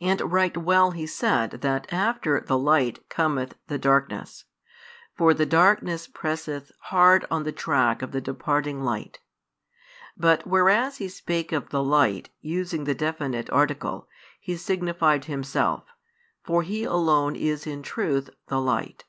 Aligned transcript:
And 0.00 0.20
right 0.20 0.56
well 0.56 0.92
He 0.92 1.08
said 1.08 1.50
that 1.50 1.92
after 1.92 2.40
the 2.40 2.56
Light 2.56 3.08
cometh 3.08 3.56
the 3.66 3.78
darkness. 3.80 4.44
For 5.16 5.34
the 5.34 5.44
darkness 5.44 6.06
presseth 6.06 6.70
hard 6.82 7.26
on 7.32 7.42
the 7.42 7.50
track 7.50 8.00
of 8.00 8.12
the 8.12 8.20
departing 8.20 8.84
light. 8.84 9.18
But 10.16 10.46
whereas 10.46 10.98
He 10.98 11.08
spake 11.08 11.50
of 11.50 11.70
"the 11.70 11.82
Light," 11.82 12.30
using 12.40 12.84
the 12.84 12.94
definite 12.94 13.50
article, 13.50 14.06
He 14.38 14.56
signified 14.56 15.24
Himself, 15.24 15.82
for 16.44 16.62
He 16.62 16.84
alone 16.84 17.34
is 17.34 17.66
in 17.66 17.82
truth 17.82 18.30
The 18.46 18.60
Light. 18.60 19.02